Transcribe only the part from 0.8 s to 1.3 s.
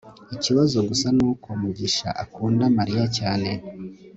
gusa